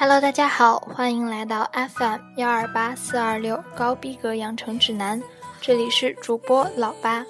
[0.00, 5.22] Hello，大家好，欢迎来到 FM 幺二八四二六高逼格养成指南，
[5.60, 7.22] 这里是主播老八。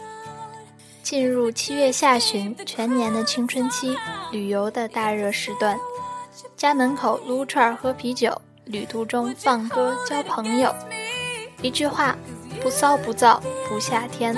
[1.03, 3.99] 进入七月下旬，全年的青春期，
[4.31, 5.77] 旅游的大热时段，
[6.57, 10.73] 家门口撸串喝啤酒，旅途中放歌交朋友，
[11.63, 12.17] 一句话，
[12.63, 14.33] 不骚不躁不夏天。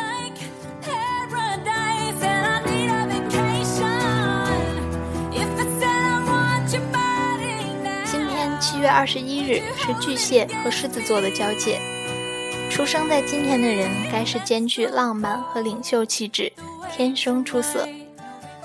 [8.62, 11.80] 七月二十一日是巨蟹和狮子座的交界，
[12.70, 16.52] 出生在今天的人该是兼具浪漫和领袖气质，
[16.94, 17.88] 天生出色。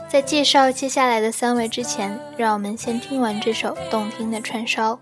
[0.08, 5.00] 在介绍接下来的三位之前，让我们先听完这首动听的串烧。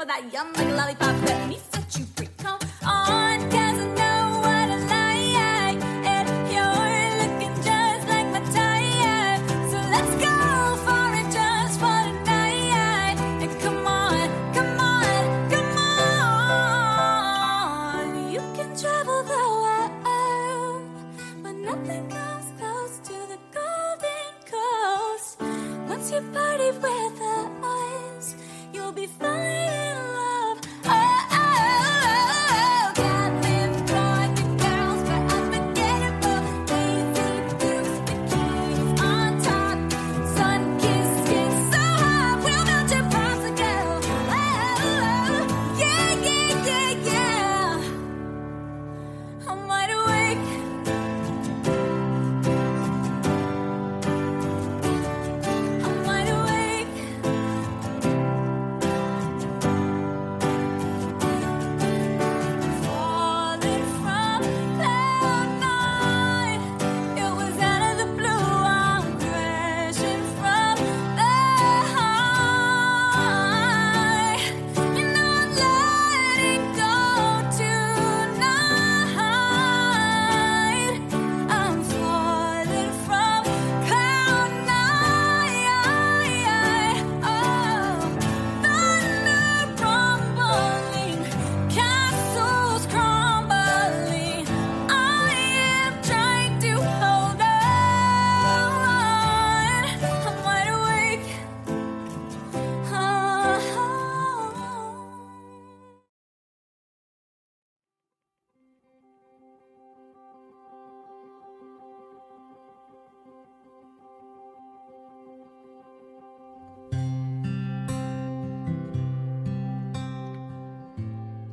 [0.00, 1.26] some of that yum like a lollipop.
[1.26, 2.28] Let me set you free.
[2.38, 3.29] Come on.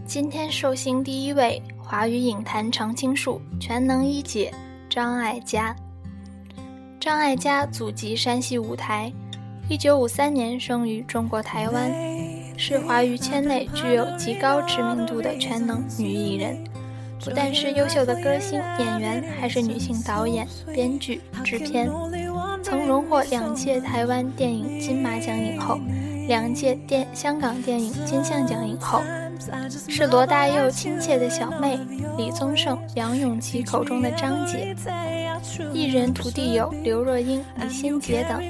[0.08, 4.54] 今天寿星第一位，华语影坛常青树，全能一姐
[4.90, 5.76] 张艾嘉。
[6.98, 9.12] 张艾嘉祖籍山西五台，
[9.68, 11.92] 一九五三年生于中国台湾，
[12.56, 16.58] 是华语圈内具有极高知名度的全能女艺人。
[17.26, 21.92] 不但是优秀的歌星、演员，还是女性导演、编剧、制片。
[22.64, 25.78] 曾荣获两届台湾电影金马奖影后，
[26.30, 29.02] 两届电香港电影金像奖影后，
[29.88, 31.80] 是罗大佑亲切的小妹
[32.18, 34.76] 李宗盛、杨永琪口中的张姐，
[35.74, 38.42] 艺人徒弟有刘若英、李心洁等。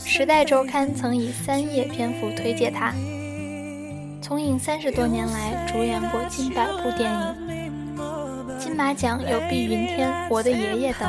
[0.04, 2.92] 《时代周刊》曾以三页篇幅推介她。
[4.22, 7.98] 从影三十多年来，主演过近百部电影。
[8.58, 11.08] 金马奖有《碧云天》《我的爷爷》等，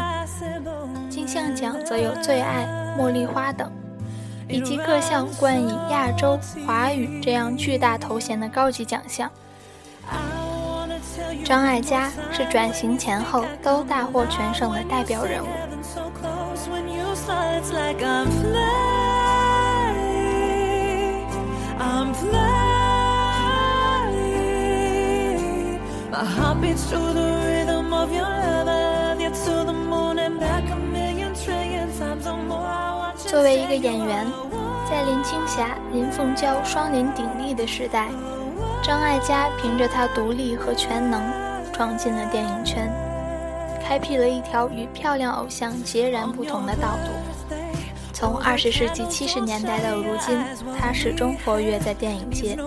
[1.10, 2.66] 金像奖则有《最爱》
[3.02, 3.72] 《茉莉花》等，
[4.52, 9.32] 以及各项冠以亚洲、华语这样巨大头衔的高级奖项。
[11.44, 15.48] 张艾嘉是转型前后都大获全胜的代表人物。
[33.32, 34.28] 作为一个演员，
[34.90, 38.10] 在林青霞、林凤娇双林鼎立的时代，
[38.84, 41.24] 张艾嘉凭着她独立和全能，
[41.72, 42.92] 闯进了电影圈，
[43.82, 47.56] 开辟了一条与漂亮偶像截然不同的道路。
[48.12, 50.38] 从二十世纪七十年代到如今，
[50.78, 52.58] 她始终活跃在电影界。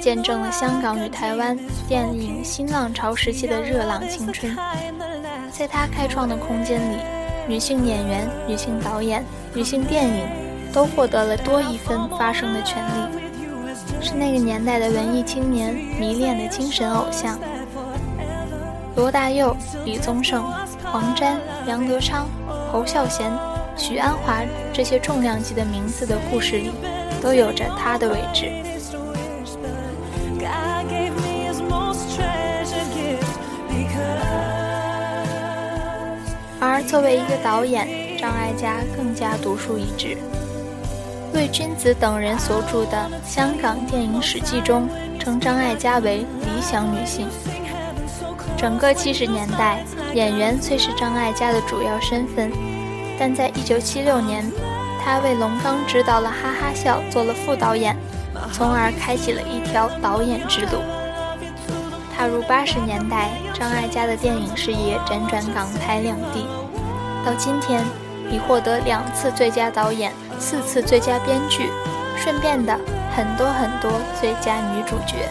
[0.00, 1.58] 见证了香港与台湾
[1.88, 4.56] 电影新浪潮时期的热浪青春，
[5.50, 6.98] 在他开创的空间里，
[7.46, 10.26] 女性演员、女性导演、女性电影
[10.72, 13.18] 都获得了多一分发声的权利，
[14.00, 17.38] 是那个年代的文艺青年迷恋的精神偶像。
[18.96, 20.42] 罗大佑、李宗盛、
[20.84, 22.26] 黄沾、梁德昌、
[22.72, 23.30] 侯孝贤、
[23.76, 24.40] 许鞍华
[24.72, 26.70] 这些重量级的名字的故事里，
[27.20, 28.50] 都有着他的位置。
[36.66, 37.86] 而作为一个导演，
[38.18, 40.16] 张艾嘉更加独树一帜。
[41.32, 44.88] 魏君子等人所著的《香港电影史记》中
[45.18, 47.28] 称张艾嘉为理想女性。
[48.56, 49.84] 整个七十年代，
[50.14, 52.50] 演员虽是张艾嘉的主要身份，
[53.18, 54.44] 但在一九七六年，
[55.04, 57.94] 她为龙刚执导了《哈哈笑》做了副导演，
[58.52, 60.78] 从而开启了一条导演之路。
[62.24, 66.48] 踏入八十年代，张艾嘉的电影事业辗转港台两地，
[67.22, 67.84] 到今天
[68.30, 71.68] 已获得两次最佳导演、四次最佳编剧，
[72.16, 72.80] 顺便的
[73.14, 75.28] 很多很多最佳女主角。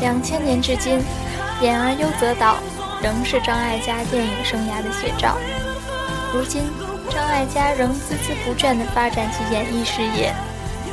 [0.00, 1.00] 两千年至今，
[1.60, 2.56] 演而优则导
[3.00, 5.36] 仍是张艾嘉电影生涯的写照。
[6.34, 6.64] 如今，
[7.10, 10.34] 张艾嘉仍孜孜不倦地发展其演艺事业，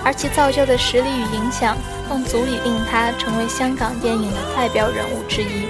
[0.06, 1.78] 而其造就的实力与影响。
[2.10, 5.64] 更足以令他成为香港电影的代表人物之一。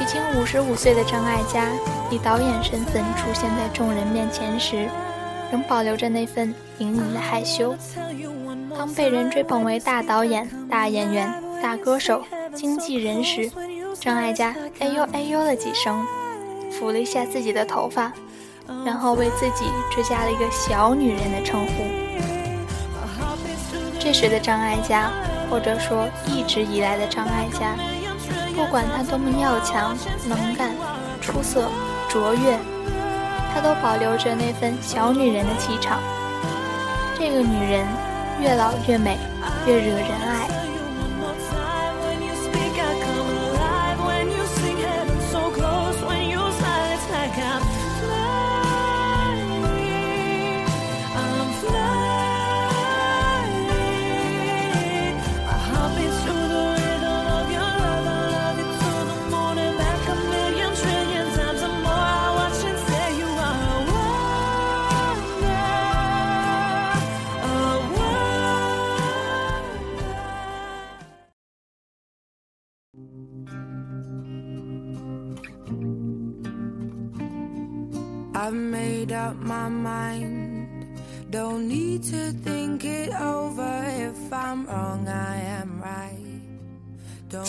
[0.00, 1.68] 已经五十五岁的张艾嘉
[2.10, 4.88] 以导演身份出现在众人面前时，
[5.52, 7.74] 仍保留着那份隐隐的害羞。
[8.76, 11.32] 当被人追捧为大导演、大演员、
[11.62, 13.50] 大歌手、经纪人时，
[14.00, 16.04] 张艾嘉哎呦哎呦了几声，
[16.72, 18.12] 抚了一下自己的头发，
[18.84, 22.09] 然后为自己追加了一个小女人的称呼。
[24.10, 25.08] 这时的张艾嘉，
[25.48, 27.76] 或者说一直以来的张艾嘉，
[28.56, 29.96] 不管她多么要强、
[30.26, 30.74] 能干、
[31.20, 31.68] 出色、
[32.08, 32.58] 卓越，
[33.54, 36.00] 她都保留着那份小女人的气场。
[37.16, 37.86] 这个女人
[38.40, 39.16] 越老越美，
[39.64, 40.59] 越惹人爱。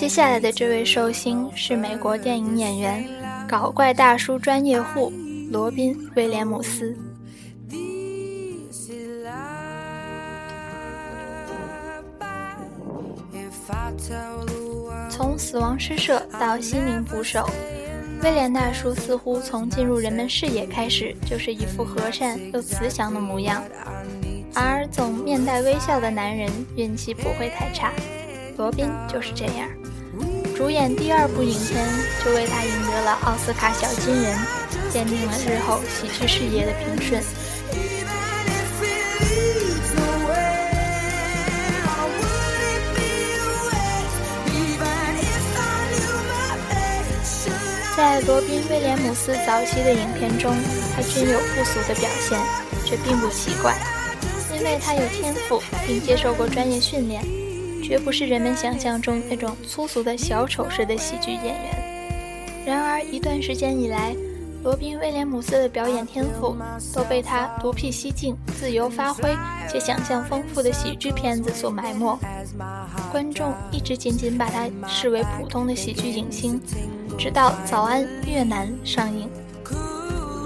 [0.02, 3.08] 接下来的这位寿星是美国电影演员、
[3.48, 5.14] 搞怪大叔专业户
[5.52, 6.98] 罗宾·威廉姆斯。
[15.08, 17.42] 从《死亡诗社》到《心灵捕手》。
[18.24, 23.64] 威廉大叔似乎从进入人们视野开始，就是一副和善又慈祥的模样，
[24.56, 27.94] 而总面带微笑的男人运气不会太差。
[28.58, 29.68] 罗宾就是这样，
[30.62, 31.84] 主演第二部影片
[32.24, 34.38] 就为他赢得了奥斯卡小金人，
[34.94, 37.20] 奠定了日后喜剧事业的平顺。
[47.98, 50.56] 在罗宾·威廉姆斯早期的影片中，
[50.96, 52.40] 他均有不俗的表现，
[52.86, 53.76] 这并不奇怪，
[54.56, 57.26] 因为他有天赋并接受过专业训练，
[57.92, 62.66] 绝不是人们想象中那种粗俗的小丑式的喜剧演员。
[62.66, 64.16] 然而，一段时间以来，
[64.64, 66.56] 罗宾·威廉姆斯的表演天赋
[66.96, 69.36] 都被他独辟蹊径、自由发挥
[69.70, 72.18] 且想象丰富的喜剧片子所埋没，
[73.12, 76.62] 观众一直仅仅把他视为普通的喜剧影星。
[77.20, 79.30] 直到《早安越南》上映，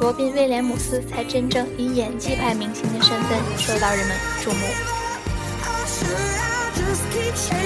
[0.02, 4.66] 罗宾·威廉姆斯才真正以演技派明星的身份受到人们注目。
[7.36, 7.60] 前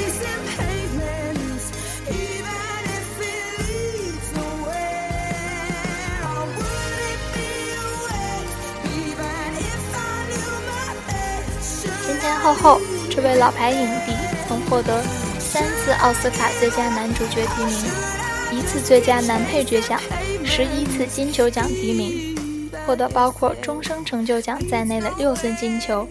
[12.19, 14.13] 前后后，这位老牌影帝
[14.47, 15.03] 曾获得
[15.39, 17.75] 三次奥斯卡最佳男主角提名。
[18.51, 20.01] 一次最佳男配角奖，
[20.43, 22.35] 十一次金球奖提名，
[22.85, 26.07] 获得包括终生成就奖在内的六次金球，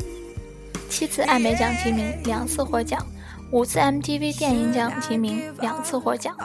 [0.88, 3.04] 七次艾美奖提名，两次获奖，
[3.50, 6.36] 五次 MTV 电影奖提名，两次获奖，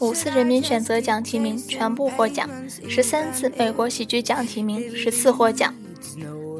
[0.00, 2.50] 五次人民选择奖提名，全部获奖，
[2.88, 5.72] 十三次美国喜剧奖提名，十次获奖。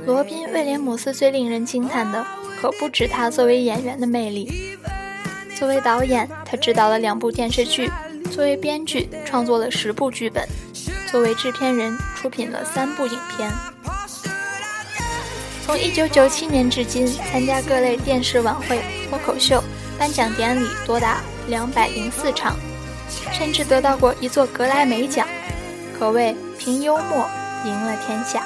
[0.07, 2.25] 罗宾·威廉姆斯最令人惊叹的，
[2.61, 4.79] 可不止他作为演员的魅力。
[5.57, 7.91] 作为导演，他执导了两部电视剧。
[8.31, 10.45] 作为编剧，创作了十部剧本；
[11.11, 13.51] 作为制片人，出品了三部影片。
[15.67, 19.63] 从1997年至今，参加各类电视晚会、脱口秀、
[19.99, 22.57] 颁奖典礼多达两百零四场，
[23.33, 25.27] 甚至得到过一座格莱美奖，
[25.99, 27.29] 可谓凭幽默
[27.65, 28.43] 赢了天下。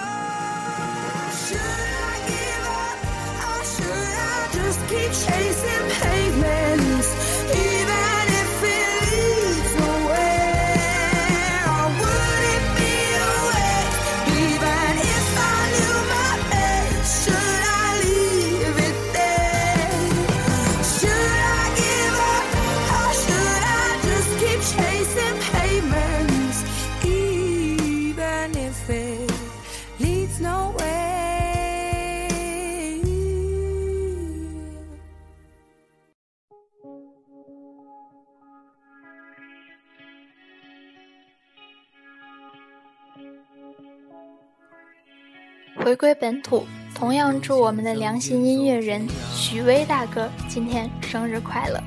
[45.92, 51.78] 回归本土，同样祝我们的良心音乐人许巍大哥今天生日快乐！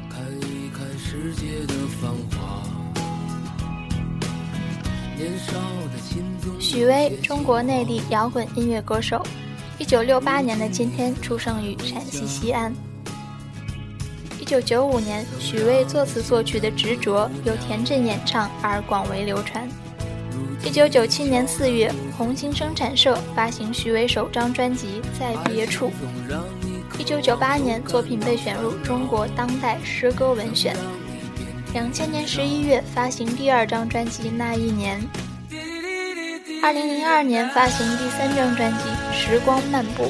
[6.60, 9.26] 许巍，中国内地摇滚音乐歌手，
[9.80, 12.72] 一九六八年的今天出生于陕西西安。
[14.40, 19.68] 一九九五年，许巍作词作曲的《执着》由田震演唱而广为流传。
[20.66, 25.92] 一九九七年四月，红星生产社发行徐伟首张专辑《在别处》。
[26.98, 30.76] 一九九八年，作品被选入中国当代诗歌文选。
[31.74, 35.00] 两千年十一月，发行第二张专辑《那一年》。
[36.64, 40.06] 二零零二年，发行第三张专辑《时光漫步》。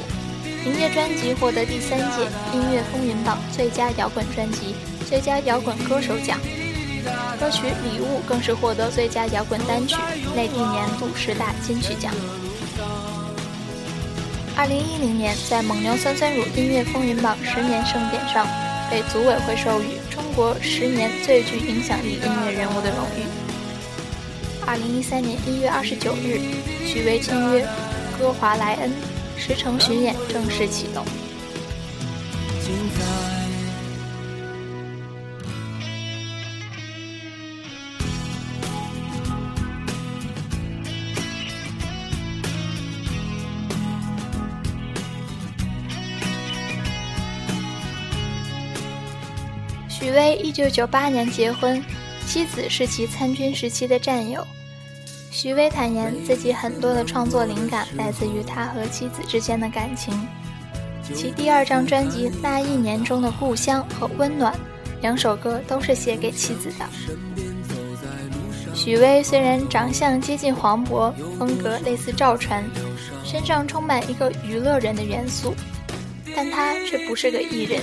[0.64, 4.74] 凭借专辑获得第三届音乐风云榜最佳摇滚专辑、
[5.06, 6.40] 最佳摇滚歌手奖。
[7.38, 9.96] 歌曲《礼物》更是获得最佳摇滚单曲、
[10.34, 12.12] 内地年度十大金曲奖。
[14.56, 18.46] 二零一零年，在蒙牛酸酸乳音乐风云榜十年盛典上，
[18.90, 23.24] 被组委会授予中国十年最具影响力音乐人物的荣誉。
[24.66, 26.40] 二零一三年一月二十九日，
[26.86, 27.68] 许巍签约
[28.18, 28.90] 歌华莱恩，
[29.36, 31.04] 十城巡演正式启动。
[49.98, 51.82] 许巍一九九八年结婚，
[52.26, 54.46] 妻子是其参军时期的战友。
[55.30, 60.12] 许巍坦言，自己很多的创作灵感来自于他和妻子之间的感情。
[61.14, 64.52] 其第二张专辑《那一年》中的《故乡》和《温暖》
[65.00, 66.84] 两首歌都是写给妻子的。
[68.74, 72.62] 许巍虽然长相接近黄渤，风格类似赵传，
[73.24, 75.54] 身上充满一个娱乐人的元素，
[76.34, 77.82] 但他却不是个艺人。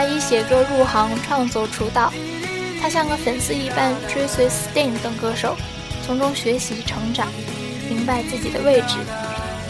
[0.00, 2.10] 他以写歌入行，创作出道。
[2.80, 5.54] 他像个粉丝一般追随 Sting 等歌手，
[6.06, 7.28] 从中学习成长，
[7.86, 8.96] 明白自己的位置，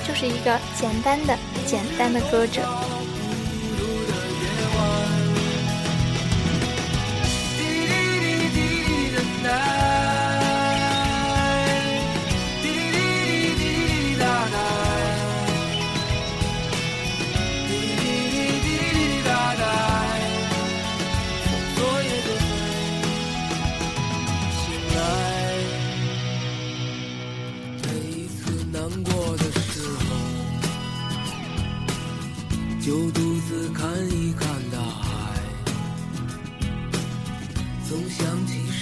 [0.07, 2.63] 就是一个简单的、简单的歌者。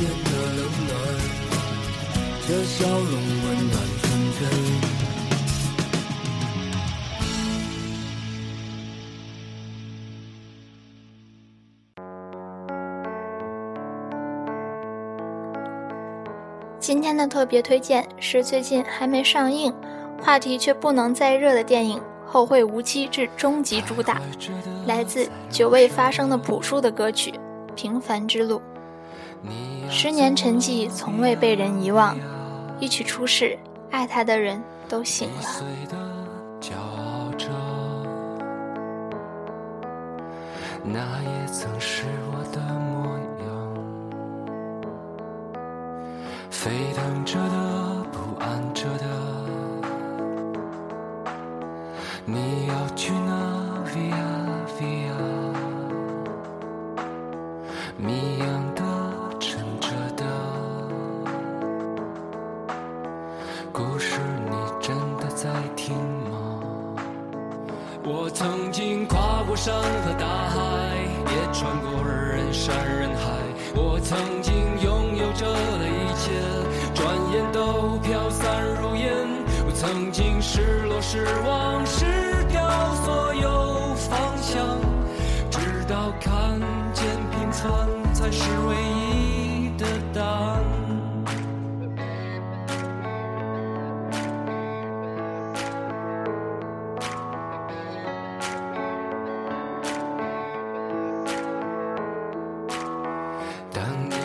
[0.00, 0.96] 间的冷暖，
[2.48, 4.08] 这笑容温暖纯
[4.40, 4.40] 真。
[16.78, 19.70] 今天的特别推荐是最近还没上映，
[20.22, 22.00] 话题却不能再热的电影。
[22.26, 24.22] 后会无期之终极主打，
[24.86, 27.32] 来自久未发生的朴树的歌曲
[27.74, 28.56] 《平凡之路》。
[29.88, 32.16] 十年沉寂，从未被人遗忘。
[32.78, 33.58] 一曲出世，
[33.90, 35.42] 爱他的人都醒了。
[40.82, 43.06] 那也曾是我的模
[43.44, 43.48] 样，
[46.50, 49.04] 沸腾着的，不安着的。
[52.24, 54.39] 你要去哪？Via
[63.72, 64.18] 故事
[64.50, 65.96] 你真的在听
[66.28, 66.60] 吗？
[68.02, 70.58] 我曾经跨过山和大海，
[71.30, 73.30] 也穿过人山人海。
[73.74, 74.52] 我曾经
[74.82, 76.32] 拥有着的一切，
[76.94, 78.42] 转眼都飘散
[78.82, 79.14] 如烟。
[79.64, 82.04] 我曾经失落失望失
[82.48, 82.68] 掉
[83.04, 84.66] 所有方向，
[85.50, 86.58] 直到看
[86.92, 88.99] 见平凡才是唯一
[103.86, 104.19] 像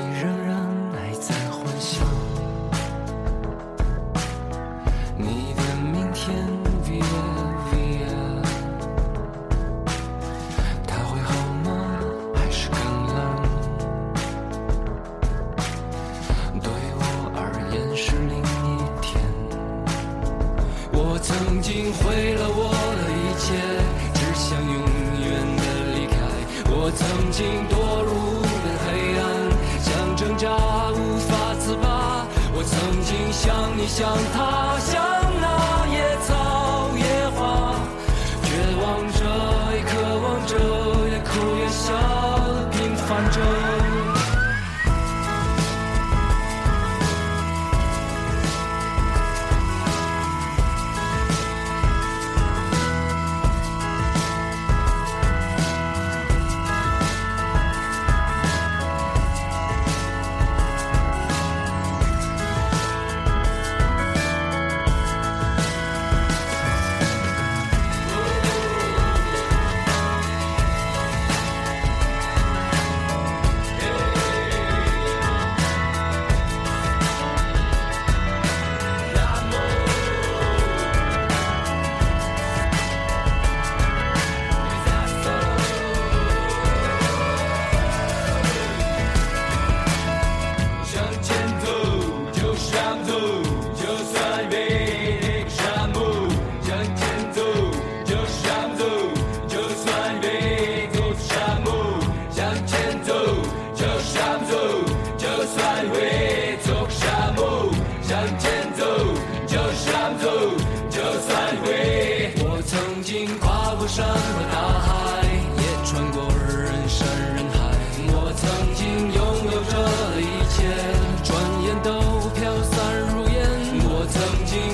[43.15, 43.64] control